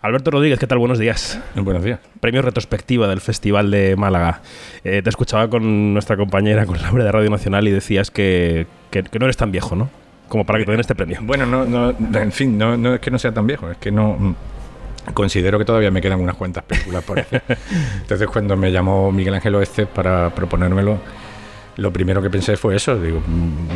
[0.00, 0.78] Alberto Rodríguez, ¿qué tal?
[0.78, 1.40] Buenos días.
[1.56, 1.98] Buenos días.
[2.20, 4.42] Premio retrospectiva del Festival de Málaga.
[4.84, 9.02] Eh, te escuchaba con nuestra compañera, con Laura de Radio Nacional, y decías que, que,
[9.18, 9.90] no eres tan viejo, ¿no?
[10.28, 11.18] Como para que te den este premio.
[11.22, 13.90] Bueno, no, no en fin, no, no es que no sea tan viejo, es que
[13.90, 14.34] no mm,
[15.14, 17.42] considero que todavía me quedan unas cuantas películas por hacer.
[18.00, 21.00] Entonces, cuando me llamó Miguel Ángel Oeste para proponérmelo,
[21.78, 23.00] lo primero que pensé fue eso.
[23.00, 23.22] Digo,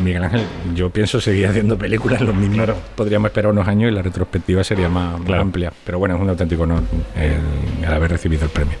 [0.03, 0.41] Miguel Ángel,
[0.75, 4.89] yo pienso seguir haciendo películas, los mismos podríamos esperar unos años y la retrospectiva sería
[4.89, 5.71] más, amplia.
[5.85, 6.83] Pero bueno, es un auténtico honor
[7.15, 8.77] el haber recibido el premio.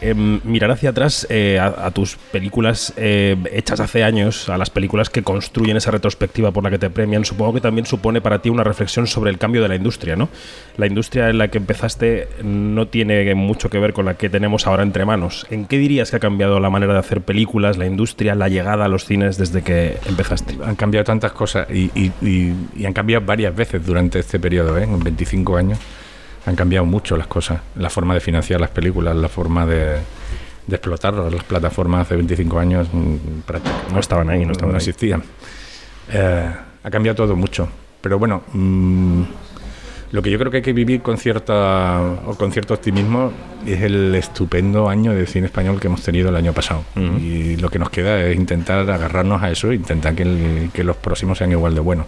[0.00, 5.08] Em, mirar hacia atrás eh, a, tus películas eh, hechas hace años, a las películas
[5.08, 8.50] que construyen esa retrospectiva por la que te premian, supongo que también supone para ti
[8.50, 10.28] una reflexión sobre el cambio de la industria, ¿no?
[10.76, 14.66] La industria en la que empezaste no tiene mucho que ver con la que tenemos
[14.66, 15.46] ahora entre manos.
[15.50, 18.84] ¿En qué dirías que ha cambiado la manera de hacer películas, la industria, la llegada
[18.84, 20.58] a los cines desde que empezaste?
[20.64, 22.12] Han cambiado tantas cosas y,
[22.84, 24.84] han cambiado varias veces durante este periodo, ¿eh?
[24.84, 25.78] en 25 años
[26.46, 29.98] han cambiado mucho las cosas, la forma de financiar las películas, la forma de,
[30.66, 31.32] de explotarlas.
[31.32, 35.22] Las plataformas hace 25 años mm, no estaban ahí, no, estaban no existían.
[36.12, 36.50] Eh,
[36.82, 37.68] ha cambiado todo mucho.
[38.00, 39.22] Pero bueno, mm,
[40.12, 43.32] lo que yo creo que hay que vivir con, cierta, o con cierto optimismo
[43.66, 46.84] es el estupendo año de cine español que hemos tenido el año pasado.
[47.20, 50.96] Y lo que nos queda es intentar agarrarnos a eso e intentar que, que los
[50.96, 52.06] próximos sean igual de buenos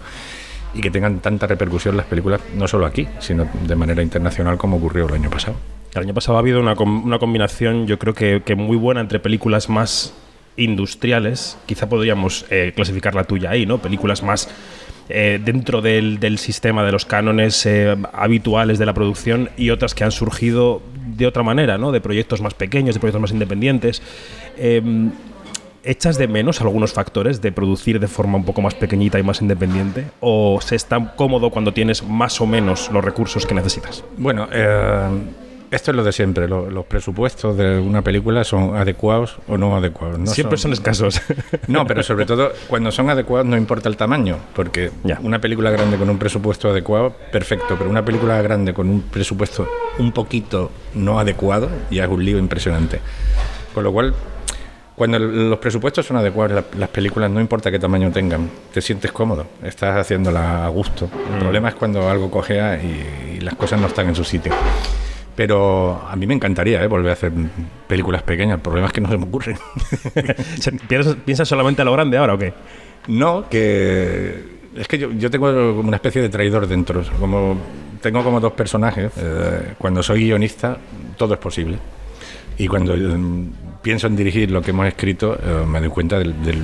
[0.75, 4.77] y que tengan tanta repercusión las películas, no solo aquí, sino de manera internacional como
[4.77, 5.57] ocurrió el año pasado.
[5.95, 9.19] El año pasado ha habido una, una combinación, yo creo que, que, muy buena entre
[9.19, 10.15] películas más
[10.57, 13.79] industriales, quizá podríamos eh, clasificar la tuya ahí, ¿no?
[13.79, 14.49] Películas más
[15.09, 19.95] eh, dentro del, del, sistema de los cánones eh, habituales de la producción y otras
[19.95, 21.93] que han surgido de otra manera, ¿no?
[21.93, 24.03] De proyectos más pequeños, de proyectos más independientes.
[25.89, 29.41] ¿Echas de menos algunos factores de producir de forma un poco más pequeñita y más
[29.41, 30.05] independiente?
[30.21, 34.05] ¿O se está cómodo cuando tienes más o menos los recursos que necesitas?
[34.19, 35.09] Bueno, eh,
[35.71, 36.47] esto es lo de siempre.
[36.47, 40.29] los presupuestos de una película son adecuados o no adecuados.
[40.29, 41.23] siempre son, escasos.
[41.69, 44.91] No, pero sobre todo cuando son adecuados no importa el tamaño, porque
[45.23, 49.67] una película grande con un presupuesto adecuado, perfecto, pero una película grande con un presupuesto
[49.99, 53.01] un poquito no adecuado ya es un lío impresionante.
[53.73, 54.13] Con lo cual
[54.99, 59.47] cuando los presupuestos son adecuados, las películas no importa qué tamaño tengan, te sientes cómodo,
[59.63, 61.09] estás haciéndola a gusto.
[61.31, 61.39] El mm.
[61.39, 64.53] problema es cuando algo cogea y, las cosas no están en su sitio.
[65.37, 66.89] Pero a mí me encantaría ¿eh?
[66.89, 67.33] volver a hacer
[67.87, 68.57] películas pequeñas.
[68.57, 69.57] El problema es que no se me ocurre.
[71.25, 72.53] ¿Piensas solamente a lo grande ahora o qué?
[73.07, 77.05] No, que es que yo, yo tengo como una especie de traidor dentro.
[77.21, 77.57] Como
[78.01, 79.13] tengo como dos personajes.
[79.17, 80.77] Eh, cuando soy guionista,
[81.17, 81.79] todo es posible.
[82.59, 82.95] Y cuando
[83.83, 86.57] pienso en dirigir lo que hemos escrito, eh, me doy cuenta de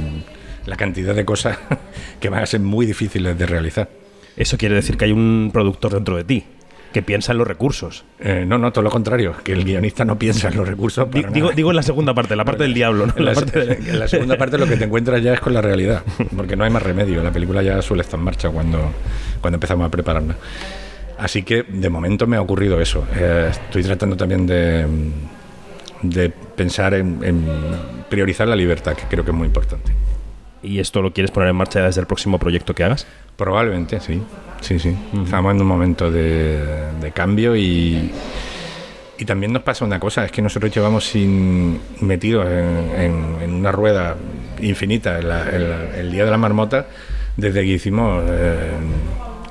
[0.66, 1.58] la cantidad de cosas
[2.20, 3.88] que van a ser muy difíciles de realizar.
[4.36, 6.44] Eso quiere decir que hay un productor dentro de ti
[6.92, 8.04] que piensa en los recursos.
[8.20, 11.08] Eh, no, no, todo lo contrario, que el guionista no piensa en los recursos.
[11.32, 13.06] digo, digo, en la segunda parte, la parte del diablo.
[13.16, 16.04] En, la, segunda parte lo que te encuentras ya es con la realidad,
[16.36, 17.20] porque no hay más remedio.
[17.22, 18.92] La película ya suele estar en marcha cuando,
[19.40, 20.36] cuando empezamos a prepararla.
[21.18, 23.04] Así que de momento me ha ocurrido eso.
[23.16, 24.86] Eh, estoy tratando también de
[26.10, 27.46] de pensar en,
[28.08, 29.92] priorizar la libertad, que creo que es muy importante.
[30.62, 33.06] ¿Y esto lo quieres poner en marcha desde el próximo proyecto que hagas?
[33.36, 34.22] Probablemente, sí.
[34.60, 34.96] Sí, sí.
[35.24, 38.10] Estamos en un momento de, cambio y,
[39.18, 44.16] y, también nos pasa una cosa, es que nosotros llevamos sin, metidos en, una rueda
[44.60, 46.86] infinita el, Día de la Marmota
[47.36, 48.70] desde que hicimos eh,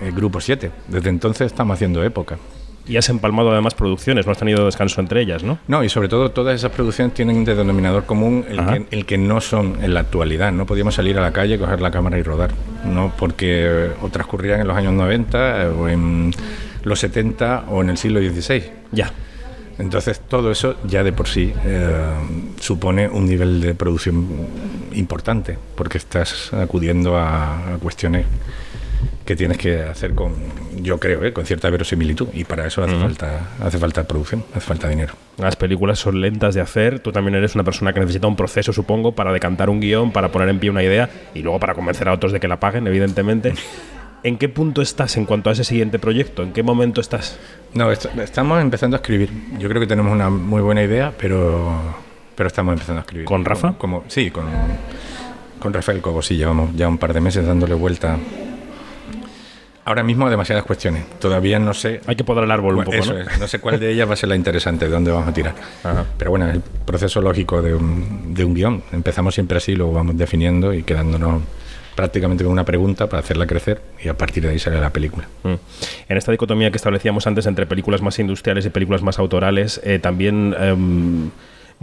[0.01, 0.71] el Grupo 7.
[0.87, 2.37] Desde entonces estamos haciendo época.
[2.85, 5.57] Y has empalmado además producciones, no has tenido descanso entre ellas, ¿no?
[5.67, 8.45] No, y sobre todo todas esas producciones tienen de denominador común
[8.91, 10.51] el, que, no son en la actualidad.
[10.51, 12.51] No podíamos salir a la calle, coger la cámara y rodar,
[12.85, 13.13] ¿no?
[13.17, 16.31] Porque o transcurrían en los años 90 o en
[16.83, 18.63] los 70 o en el siglo XVI.
[18.91, 19.11] Ya.
[19.79, 22.13] Entonces todo eso ya de por sí eh,
[22.59, 24.27] supone un nivel de producción
[24.93, 28.25] importante, porque estás acudiendo a cuestiones
[29.25, 30.33] que tienes que hacer con,
[30.81, 31.31] yo creo, ¿eh?
[31.31, 32.27] con cierta verosimilitud.
[32.33, 35.13] Y para eso hace, falta, hace falta producción, hace falta dinero.
[35.37, 36.99] Las películas son lentas de hacer.
[36.99, 40.31] Tú también eres una persona que necesita un proceso, supongo, para decantar un guion, para
[40.31, 42.85] poner en pie una idea y luego para convencer a otros de que la paguen,
[42.87, 43.53] evidentemente.
[44.23, 46.43] ¿En qué punto estás en cuanto a ese siguiente proyecto?
[46.43, 47.37] ¿En qué momento estás?
[47.73, 49.29] No, estamos empezando a escribir.
[49.59, 51.73] Yo creo que tenemos una muy buena idea, pero,
[52.33, 53.25] pero estamos empezando a escribir.
[53.25, 53.73] ¿Con Rafa?
[53.77, 54.45] Como, sí, con,
[55.59, 58.17] con Rafael Cobo, sí, llevamos ya un par de meses dándole vuelta
[59.85, 61.03] Ahora mismo demasiadas cuestiones.
[61.19, 61.99] Todavía no sé.
[62.07, 62.95] Hay que podar el árbol un poco.
[62.95, 63.39] Eso Es.
[63.39, 65.53] No sé cuál de ellas va a ser la interesante, de dónde vamos a tirar.
[66.17, 68.83] Pero bueno, el proceso lógico de un, de un guion.
[68.91, 71.41] Empezamos siempre así, luego vamos definiendo y quedándonos
[71.95, 75.27] prácticamente con una pregunta para hacerla crecer y a partir de ahí sale la película.
[75.43, 75.53] Mm.
[76.09, 79.99] En esta dicotomía que establecíamos antes entre películas más industriales y películas más autorales, eh,
[79.99, 80.55] también...
[80.59, 81.29] Em,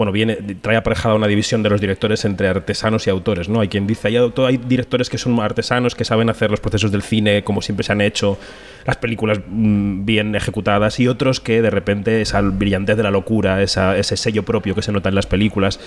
[0.01, 3.61] bueno, viene, trae aparejada una división de los directores entre artesanos y autores, ¿no?
[3.61, 7.03] Hay quien dice, hay, hay directores que son artesanos, que saben hacer los procesos del
[7.03, 8.39] cine como siempre se han hecho,
[8.87, 13.63] las películas mm, bien ejecutadas, y otros que de repente esa brillantez de la locura,
[13.63, 15.79] ese sello propio que se nota en las películas,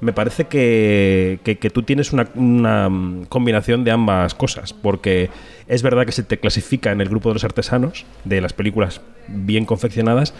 [0.00, 2.88] me parece que, tú tienes una, una,
[3.28, 5.28] combinación de ambas cosas, porque
[5.66, 9.02] es verdad que se te clasifica en el grupo de los artesanos, de las películas
[9.28, 10.32] bien confeccionadas,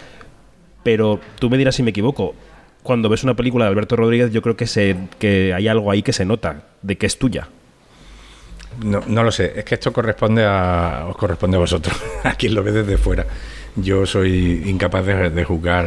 [0.83, 2.35] pero tú me dirás si me equivoco,
[2.89, 6.03] cuando ves una película de Alberto Rodríguez, yo creo que, se, que hay algo ahí
[6.03, 7.47] que se nota, de que es tuya.
[8.83, 11.95] No, no lo sé, es que esto corresponde a, os corresponde a vosotros,
[12.25, 13.27] a quien lo ve desde fuera.
[13.77, 15.87] Yo soy incapaz de, de juzgar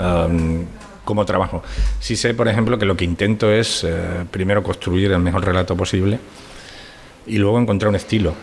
[0.00, 1.62] um, trabajo.
[2.00, 5.76] Sí sé, por ejemplo, que lo que intento es eh, primero construir el mejor relato
[5.76, 6.18] posible
[7.28, 8.34] y luego encontrar un estilo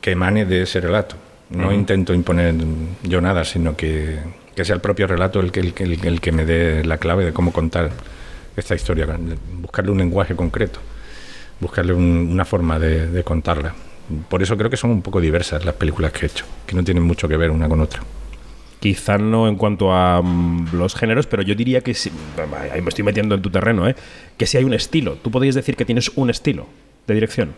[0.00, 1.16] que emane de ese relato.
[1.50, 2.54] No intento imponer
[3.02, 4.18] yo nada, sino que
[4.58, 7.32] que sea el propio relato el que, el, el, que me dé la clave de
[7.32, 7.92] cómo contar
[8.56, 9.06] esta historia,
[9.52, 10.80] buscarle un lenguaje concreto,
[11.60, 13.72] buscarle una forma de, contarla.
[14.28, 16.82] Por eso creo que son un poco diversas las películas que he hecho, que no
[16.82, 18.02] tienen mucho que ver una con otra.
[18.80, 22.10] Quizá no en cuanto a mm, los géneros, pero yo diría que sí,
[22.72, 23.94] ahí me estoy metiendo en tu terreno, ¿eh?
[24.36, 25.18] que si hay un estilo.
[25.22, 26.66] Tú podrías decir que tienes un estilo
[27.06, 27.54] de dirección.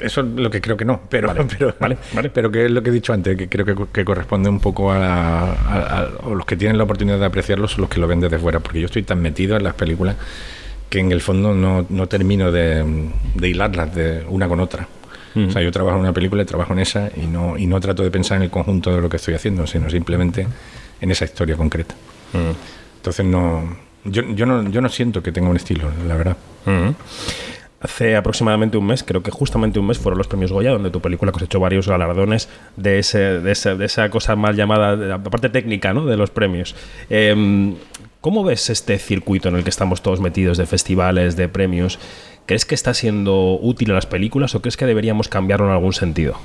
[0.00, 1.46] Eso es lo que creo que no, pero, vale,
[2.12, 4.92] pero, pero que es lo que he dicho antes, que creo que, corresponde un poco
[4.92, 8.60] a, los que tienen la oportunidad de apreciarlo son los que lo ven desde fuera,
[8.60, 10.16] porque yo estoy tan metido en las películas
[10.90, 12.84] que en el fondo no, no termino de,
[13.40, 14.86] hilarlas de una con otra.
[15.34, 17.80] O sea, yo trabajo en una película y trabajo en esa y no, y no
[17.80, 20.46] trato de pensar en el conjunto de lo que estoy haciendo, sino simplemente
[21.00, 21.94] en esa historia concreta.
[22.96, 23.74] Entonces no
[24.04, 26.36] yo, yo no yo no siento que tenga un estilo, la verdad.
[27.82, 31.00] Hace aproximadamente un mes, creo que justamente un mes, fueron los premios Goya, donde tu
[31.00, 33.50] película cosechó varios galardones de, ese, de,
[33.84, 36.06] esa cosa mal llamada, la parte técnica ¿no?
[36.06, 36.76] de los premios.
[37.10, 37.74] Em,
[38.20, 41.98] ¿Cómo ves este circuito en el que estamos todos metidos de festivales, de premios?
[42.46, 45.92] ¿Crees que está siendo útil a las películas o crees que deberíamos cambiarlo en algún
[45.92, 46.36] sentido?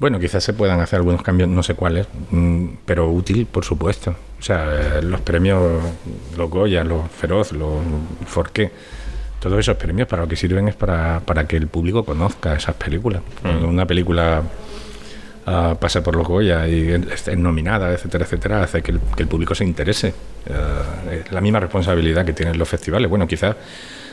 [0.00, 4.16] Bueno, quizás se puedan hacer algunos cambios, no sé cuáles, mm, pero útil, por supuesto.
[4.40, 5.80] O sea, los premios,
[6.36, 7.76] los Goya, los Feroz, los
[8.26, 8.72] Forqué
[9.42, 12.76] todos esos premios para lo que sirven es para, para que el público conozca esas
[12.76, 13.22] películas.
[13.42, 13.70] Cuando mm.
[13.70, 14.40] una película
[15.46, 19.28] uh, pasa por los Goya y es nominada, etcétera, etcétera, hace que el, que el
[19.28, 20.14] público se interese.
[20.48, 23.10] Uh, es la misma responsabilidad que tienen los festivales.
[23.10, 23.56] Bueno, quizás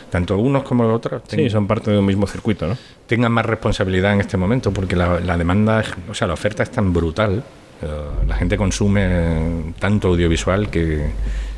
[0.09, 2.75] tanto unos como los otros sí, son parte de un mismo circuito, ¿no?
[3.05, 6.71] Tengan más responsabilidad en este momento porque la, la demanda, o sea, la oferta es
[6.71, 7.43] tan brutal,
[7.83, 11.11] uh, la gente consume tanto audiovisual que,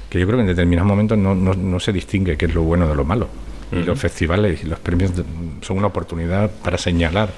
[0.09, 2.63] que, yo creo que en determinados momentos no, no, no se distingue qué es lo
[2.63, 3.29] bueno de lo malo.
[3.71, 5.11] Y los festivales y los premios
[5.61, 7.29] son una oportunidad para señalar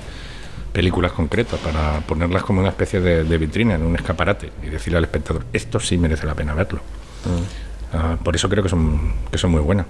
[0.72, 5.04] películas concretas, para ponerlas como una especie de, vitrina, en un escaparate y decirle al
[5.04, 6.82] espectador, esto sí merece la pena verlo.
[7.94, 9.86] Ah, por eso creo que son, que son muy buenas.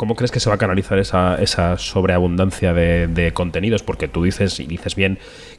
[0.00, 3.82] ¿Cómo, crees que se va a canalizar esa, esa sobreabundancia de, de, contenidos?
[3.82, 5.18] Porque tú dices, y dices bien,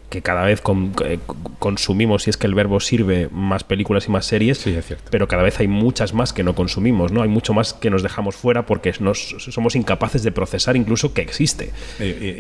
[0.10, 0.64] que cada vez
[1.06, 1.20] eh,
[1.60, 5.06] consumimos, si es que el verbo sirve, más películas y más series, sí, es cierto.
[5.12, 7.22] pero cada vez hay muchas más que no consumimos, ¿no?
[7.22, 11.22] Hay mucho más que nos dejamos fuera porque nos, somos incapaces de procesar incluso que
[11.22, 11.70] existe.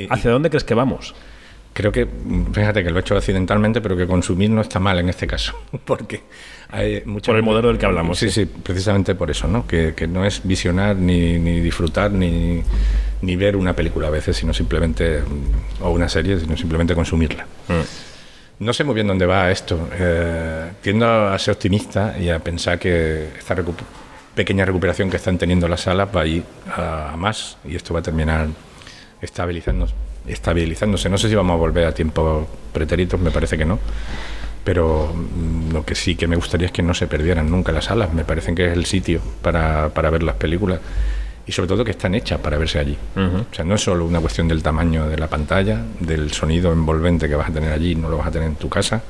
[0.09, 1.13] ¿Hacia dónde crees que vamos?
[1.73, 2.05] Creo que,
[2.53, 5.53] fíjate que lo he hecho accidentalmente, pero que consumir no está mal en este caso,
[5.85, 6.23] porque
[6.69, 8.17] hay Por el modelo del que hablamos.
[8.17, 9.65] Sí, sí, precisamente por eso, ¿no?
[9.65, 12.63] Que, que no es visionar, ni, ni disfrutar, ni
[13.21, 15.21] ni ver una película a veces, sino simplemente,
[15.81, 17.45] o una serie, sino simplemente consumirla.
[17.67, 18.63] Mm.
[18.63, 19.89] No sé muy bien dónde va esto.
[19.93, 23.55] Eh, tiendo a ser optimista y a pensar que esta
[24.35, 26.43] pequeña recuperación que están teniendo las salas va a ir
[26.75, 28.47] a, más y esto va a terminar
[29.21, 29.93] estabilizándose,
[30.27, 31.09] estabilizándose.
[31.09, 33.79] No sé si vamos a volver a tiempos pretéritos, me parece que no.
[34.63, 37.85] Pero mm, lo que sí que me gustaría es que no se perdieran nunca las
[37.85, 38.13] salas.
[38.13, 40.79] Me parecen que es el sitio para, para ver las películas
[41.45, 42.97] y sobre todo que están hechas para verse allí.
[43.15, 47.27] O sea, no es solo una cuestión del tamaño de la pantalla, del sonido envolvente
[47.27, 49.01] que vas a tener allí, no lo vas a tener en tu casa,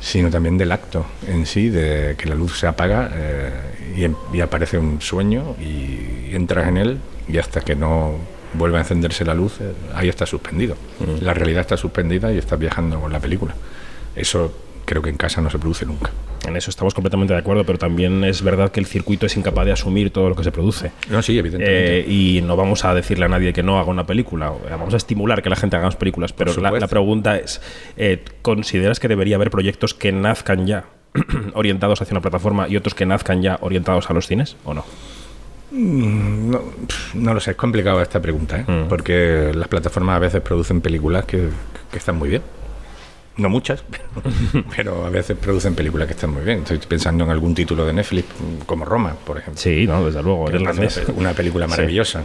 [0.00, 4.78] sino también del acto en sí, de que la luz se apaga eh, y, aparece
[4.78, 6.98] un sueño y, entras en él
[7.28, 8.16] y hasta que no
[8.54, 10.76] vuelva a encenderse la luz, eh, ahí está suspendido.
[11.20, 13.54] La realidad está suspendida y estás viajando con la película.
[14.16, 14.52] Eso
[14.84, 16.10] creo que en casa no se produce nunca.
[16.46, 19.64] En eso estamos completamente de acuerdo, pero también es verdad que el circuito es incapaz
[19.64, 20.92] de asumir todo lo que se produce.
[21.08, 22.00] No, sí, evidentemente.
[22.00, 24.98] Eh, y no vamos a decirle a nadie que no haga una película, vamos a
[24.98, 27.62] estimular que la gente haga más películas, pero la, pregunta es,
[27.96, 30.84] eh, ¿consideras que debería haber proyectos que nazcan ya
[31.54, 34.84] orientados hacia una plataforma y otros que nazcan ya orientados a los cines o no?
[35.74, 36.62] Mm, no,
[37.14, 38.64] no, lo sé, es complicado esta pregunta, ¿eh?
[38.66, 38.88] mm.
[38.88, 41.48] porque las plataformas a veces producen películas que,
[41.90, 42.42] que están muy bien.
[43.36, 43.82] No muchas,
[44.76, 46.60] pero a veces producen películas que están muy bien.
[46.60, 48.28] Estoy pensando en algún título de Netflix,
[48.64, 49.60] como Roma, por ejemplo.
[49.60, 50.44] Sí, no, desde luego.
[51.16, 52.22] una película maravillosa.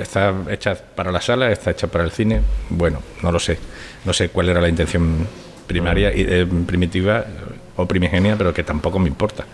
[0.00, 2.40] Está hecha para la sala, está hecha para el cine.
[2.70, 3.58] Bueno, no lo sé.
[4.06, 5.26] No sé cuál era la intención
[5.66, 7.26] primaria, y eh, primitiva
[7.76, 9.44] o primigenia, pero que tampoco me importa.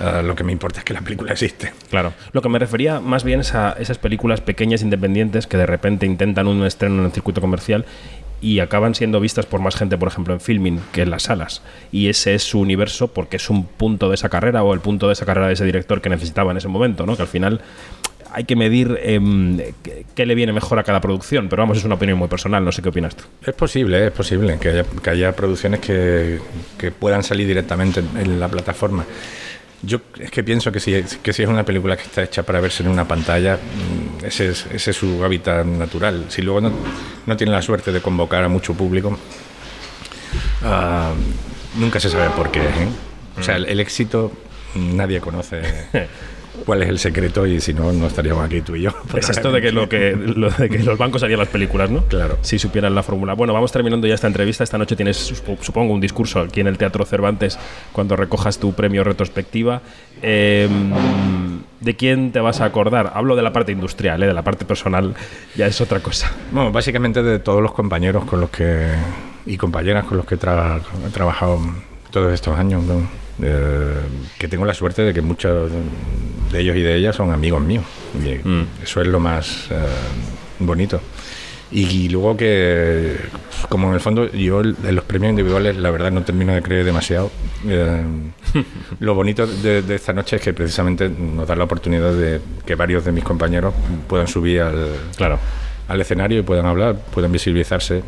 [0.00, 1.72] Ah, lo que me importa es que la película existe.
[1.90, 2.12] Claro.
[2.32, 6.06] Lo que me refería más bien es a esas películas pequeñas independientes que de repente
[6.06, 7.84] intentan un estreno en el circuito comercial
[8.40, 11.62] y acaban siendo vistas por más gente, por ejemplo, en filming que en las salas.
[11.92, 15.06] Y ese es su universo porque es un punto de esa carrera o el punto
[15.06, 17.16] de esa carrera de ese director que necesitaba en ese momento, ¿no?
[17.16, 17.60] Que al final
[18.32, 19.58] hay que medir em,
[20.14, 22.72] qué, le viene mejor a cada producción, pero vamos, es una opinión muy personal, no
[22.72, 23.24] sé qué opinas tú.
[23.46, 26.40] Es posible, es posible que haya, que haya producciones que,
[26.78, 29.04] que puedan salir directamente en la plataforma.
[29.82, 32.60] Yo es que pienso que si, que si es una película que está hecha para
[32.60, 36.26] verse en una pantalla, mm, ese es, ese es su hábitat natural.
[36.28, 36.72] Si luego no,
[37.26, 39.18] no tiene la suerte de convocar a mucho público,
[40.62, 41.12] ah,
[41.76, 42.60] nunca se sabe por qué.
[42.60, 42.88] ¿eh?
[43.38, 44.32] O sea, el éxito
[44.74, 45.62] nadie conoce
[46.64, 48.90] cuál es el secreto y si no, no estaríamos aquí tú y yo.
[49.16, 52.04] Es esto de que, lo que, de que los bancos harían las películas, ¿no?
[52.04, 52.38] Claro.
[52.42, 53.34] Si supieran la fórmula.
[53.34, 54.64] Bueno, vamos terminando ya esta entrevista.
[54.64, 55.16] Esta noche tienes,
[55.60, 57.58] supongo, un discurso aquí en el Teatro Cervantes
[57.92, 59.82] cuando recojas tu premio retrospectiva.
[60.22, 60.92] Em,
[61.80, 63.12] ¿De quién te vas a acordar?
[63.14, 64.26] Hablo de la parte industrial, ¿eh?
[64.26, 65.14] de la parte personal
[65.56, 66.32] ya es otra cosa.
[66.52, 68.88] Bueno, básicamente de todos los compañeros con los que
[69.46, 71.60] y compañeras con los que he, trabajado
[72.10, 72.84] todos estos años.
[73.42, 73.94] Eh,
[74.38, 75.70] que tengo la suerte de que muchos
[76.52, 77.84] de ellos y de ellas son amigos míos.
[78.14, 78.82] Mm.
[78.82, 79.74] Eso es lo más eh,
[80.60, 81.00] bonito.
[81.72, 83.16] Y, luego que,
[83.70, 86.84] como en el fondo, yo en los premios individuales, la verdad, no termino de creer
[86.84, 87.30] demasiado.
[87.66, 88.02] Eh,
[89.00, 93.06] lo bonito de, esta noche es que precisamente nos da la oportunidad de que varios
[93.06, 93.72] de mis compañeros
[94.06, 95.38] puedan subir al, claro.
[95.88, 98.02] al escenario y puedan hablar, puedan visibilizarse.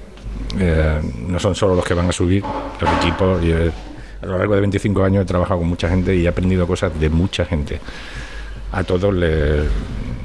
[1.26, 2.44] no son solo los que van a subir,
[2.78, 3.42] los equipos.
[3.42, 3.54] Y,
[4.24, 6.98] a lo largo de 25 años he trabajado con mucha gente y he aprendido cosas
[6.98, 7.78] de mucha gente.
[8.72, 9.14] A todos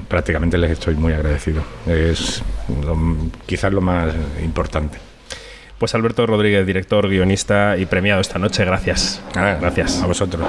[0.07, 1.61] prácticamente les estoy muy agradecido.
[1.85, 2.41] Es
[3.45, 4.13] quizás lo más
[4.43, 4.97] importante.
[5.77, 9.21] Pues Alberto Rodríguez, director, guionista y premiado esta noche, gracias.
[9.33, 10.01] gracias.
[10.01, 10.47] A vosotros.